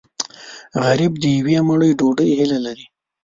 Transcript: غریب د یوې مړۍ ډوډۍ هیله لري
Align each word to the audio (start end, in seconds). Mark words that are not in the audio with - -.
غریب 0.83 1.13
د 1.21 1.25
یوې 1.37 1.57
مړۍ 1.67 1.91
ډوډۍ 1.99 2.29
هیله 2.39 2.59
لري 2.65 2.85